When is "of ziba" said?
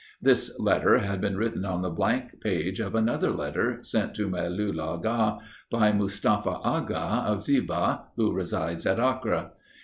7.27-8.05